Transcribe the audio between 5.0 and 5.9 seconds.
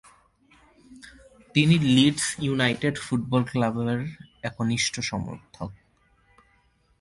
সমর্থক।